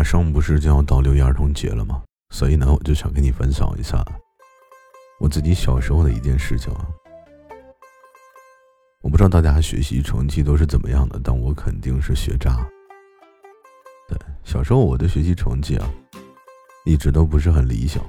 [0.00, 2.02] 马上不是就要到六一儿童节了吗？
[2.30, 4.02] 所以呢，我就想跟你分享一下
[5.18, 6.88] 我自己小时候的一件事情啊。
[9.02, 12.66] 我不知道大家学习成绩都是怎么样的，但我肯定是学渣。
[14.08, 15.86] 对，小时候我的学习成绩啊，
[16.86, 18.02] 一直都不是很理想。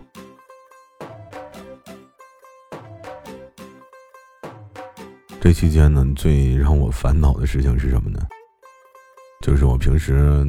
[5.42, 8.26] 这期间呢，最让我烦恼的事情是什么呢？
[9.42, 10.46] 就是我平时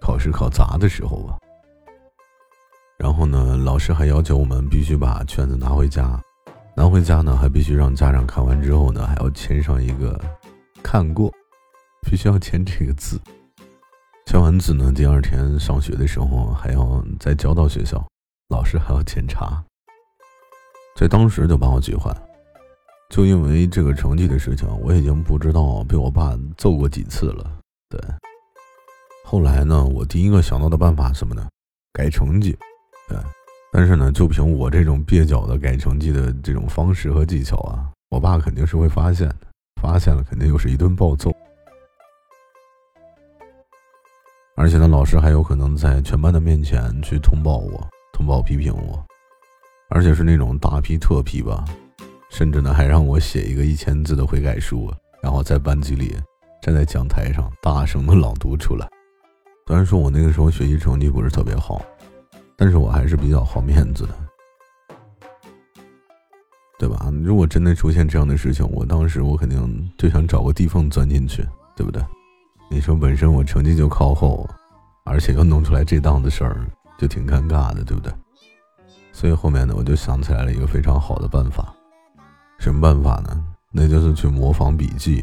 [0.00, 1.38] 考试考砸的时候吧。
[2.98, 6.20] 然后呢，老师还要求我们必须把卷子拿回家，
[6.74, 10.20] 拿回家呢还必须让家长看完之后呢，还要签上一个
[10.82, 11.32] “看过”，
[12.08, 13.20] 必须要签这个字。
[14.26, 18.04] 签完字呢，第二天上学的时候还要再交到学校，
[18.48, 19.62] 老师还要检查。
[20.96, 22.22] 在当时就把我急坏了。
[23.10, 27.58] 就因为这个成绩的事情，我已经不知道被我爸揍过几次了。
[27.88, 27.98] 对，
[29.30, 31.46] 后来呢，我第一个想到的办法什么呢？
[31.92, 32.56] 改成绩。
[33.10, 33.18] 对，
[33.70, 39.40] 但是呢，就凭我这种蹩脚的改成绩的这种方式和技巧啊，我爸肯定是会发现的，
[39.82, 41.30] 发现了肯定又是一顿暴揍。
[44.56, 49.04] 而且呢，老师还有可能在全班的面前去通报我，通报批评我，
[49.90, 51.66] 而且是那种大批特批吧。
[52.30, 54.90] 甚至呢，还让我写一个一千字的悔改书，
[55.22, 56.16] 然后在班级里
[56.62, 58.88] 站在讲台上大声的朗读出来。
[59.68, 61.82] 虽然说我那个时候学习成绩不是特别好，
[62.56, 64.14] 但是我还是比较好面子的，
[66.78, 67.12] 对吧？
[67.22, 71.46] 如果真的出现这样的事情，我当时我肯定就想找个地缝钻进去，
[71.76, 72.02] 对不对？
[72.70, 74.48] 你说本身我成绩就靠后，
[75.04, 76.66] 而且又弄出来这档子事儿，
[76.98, 78.10] 就挺尴尬的，对不对？
[79.12, 81.74] 所以后面呢，我就想起来了一个非常好的办法。
[82.58, 83.44] 什么办法呢？
[83.70, 85.22] 那就是去模仿笔记。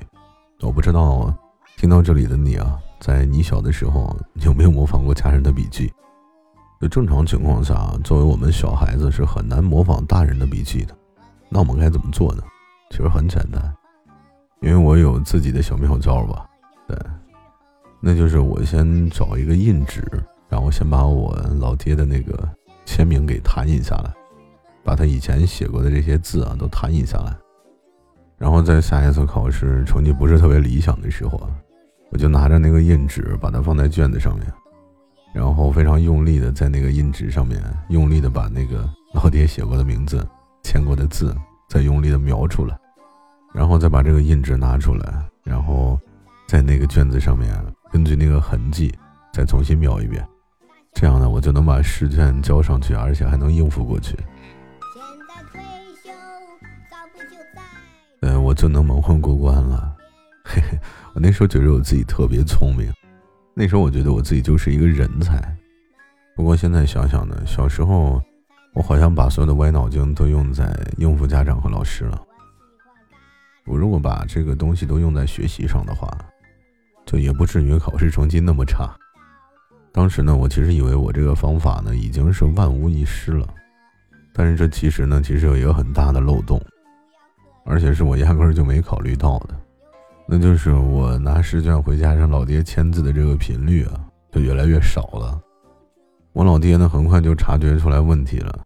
[0.62, 1.36] 我不知道啊，
[1.78, 5.92] 听到这里的你啊，在你小的时候有没有模仿过家人的笔记？
[6.82, 10.96] 就正常情况下，作为我们小孩子是很难模仿大人的笔记的。
[11.50, 12.44] 那我们该怎么做呢？
[12.92, 13.74] 其实很简单，
[14.62, 16.46] 因为我有自己的小妙招吧。
[16.88, 16.98] 对，
[18.00, 20.04] 那就是我先找一个印纸，
[20.50, 22.48] 然后先把我老爹的那个
[22.86, 24.14] 签名给拓印下来。
[24.84, 27.36] 把他以前写过的这些字啊都弹印下来，
[28.38, 31.50] 然后在下一次考试成绩不是特别理想的时候啊，
[32.16, 34.48] 我就拿着那个印纸把它放在卷子上面，
[35.34, 40.26] 然后非常用力的在那个印纸上面用力的把那个老爹写过的名字、
[40.64, 41.36] 签过的字
[41.68, 42.74] 再用力的描出来，
[43.54, 46.00] 然后再把这个印纸拿出来，然后
[46.48, 47.54] 在那个卷子上面
[47.92, 48.98] 根据那个痕迹
[49.34, 50.26] 再重新描一遍，
[50.94, 54.16] 这样呢我就能把试卷交上去，而且还能应付过去。
[58.22, 59.94] 呃，我就能蒙混过关了。
[60.48, 60.80] 嘿嘿，
[61.16, 62.94] 我那时候觉得我自己特别聪明，
[63.56, 65.42] 那时候我觉得我自己就是一个人才。
[66.36, 68.22] 不过现在想想呢，小时候
[68.74, 72.22] 我好像把所有的歪脑筋都用在应付家长和老师了。
[73.66, 76.08] 我如果把这个东西都用在学习上的话，
[77.08, 78.96] 就也不至于考试成绩那么差。
[79.92, 83.48] 当时呢，我其实以为我这个方法呢已经是万无一失了，
[84.32, 86.62] 但是这其实呢，其实有一个很大的漏洞。
[87.68, 89.60] 而且是我压根儿就没考虑到的，
[90.28, 94.00] 那就是我拿试卷回家让老爹签字的这个频率啊，
[94.32, 95.40] 就越来越少了。
[96.34, 98.60] 我老爹呢，很快就察觉出来问题了，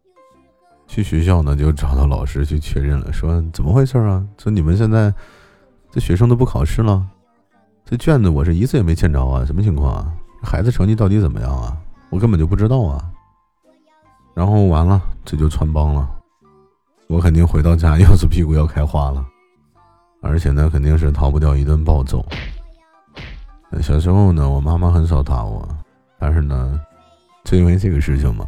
[0.86, 4.26] 去学校呢就找到老师去确认了，说怎么回事啊？
[4.38, 5.12] 说你们现在
[5.90, 7.06] 这学生都不考试了，
[7.84, 10.12] 这卷子我是一次也没见着啊，什么情况啊？
[10.42, 11.76] 孩子成绩到底怎么样啊？
[12.08, 13.04] 我根本就不知道啊。
[14.34, 16.08] 然后完了，这就穿帮了。
[17.08, 19.24] 我肯定回到家 又是屁股要开花了，
[20.22, 22.24] 而且呢，肯定是逃不掉一顿暴揍。
[23.80, 25.66] 小时候呢，我妈妈很少打我，
[26.18, 26.80] 但是呢，
[27.44, 28.44] 就因为这个事情嘛，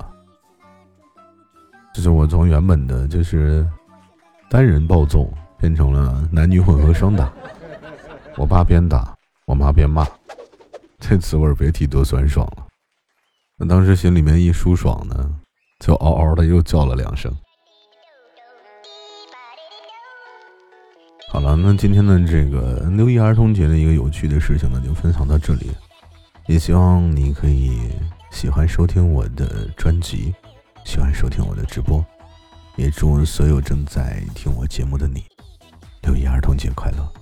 [1.94, 3.66] 就是我从原本的就是
[4.50, 7.32] 单人暴揍变成了男女混合双打，
[8.36, 9.14] 我爸边打，
[9.46, 10.06] 我妈边骂，
[10.98, 12.66] 这滋味别提多酸爽了。
[13.56, 15.34] 那当时心里面一舒爽呢，
[15.80, 17.32] 就嗷嗷的又叫了两声。
[21.32, 25.70] 好了，那今天的这个六一儿童节的一个有趣的事情呢，就分享到这里。
[26.46, 27.88] 也希望你可以
[28.30, 30.34] 喜欢收听我的专辑，
[30.84, 32.04] 喜欢收听我的直播。
[32.76, 35.24] 也祝所有正在听我节目的你，
[36.02, 37.21] 六一儿童节快乐。